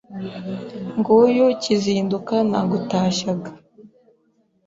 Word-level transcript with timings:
Nguyu 0.97 1.45
Kizinduka 1.61 2.35
nagutashyaga 2.49 3.49